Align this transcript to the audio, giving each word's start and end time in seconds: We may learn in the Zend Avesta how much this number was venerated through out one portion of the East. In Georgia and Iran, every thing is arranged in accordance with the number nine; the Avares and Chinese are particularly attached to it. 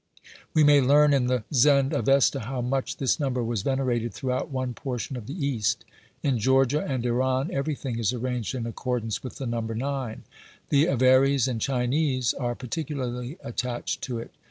We 0.55 0.63
may 0.63 0.81
learn 0.81 1.13
in 1.13 1.27
the 1.27 1.43
Zend 1.53 1.93
Avesta 1.93 2.39
how 2.39 2.59
much 2.59 2.97
this 2.97 3.19
number 3.19 3.43
was 3.43 3.61
venerated 3.61 4.15
through 4.15 4.31
out 4.31 4.49
one 4.49 4.73
portion 4.73 5.15
of 5.15 5.27
the 5.27 5.45
East. 5.45 5.85
In 6.23 6.39
Georgia 6.39 6.83
and 6.83 7.05
Iran, 7.05 7.51
every 7.53 7.75
thing 7.75 7.99
is 7.99 8.11
arranged 8.11 8.55
in 8.55 8.65
accordance 8.65 9.21
with 9.23 9.35
the 9.37 9.45
number 9.45 9.75
nine; 9.75 10.23
the 10.69 10.85
Avares 10.85 11.47
and 11.47 11.61
Chinese 11.61 12.33
are 12.33 12.55
particularly 12.55 13.37
attached 13.43 14.01
to 14.05 14.17
it. 14.17 14.31